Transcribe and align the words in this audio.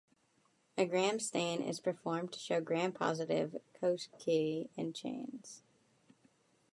A 0.79 0.85
Gram 0.87 1.19
stain 1.19 1.61
is 1.61 1.79
performed 1.79 2.33
to 2.33 2.39
show 2.39 2.59
Gram-positive 2.59 3.57
cocci 3.79 4.67
in 4.75 4.93
chains. 4.93 5.61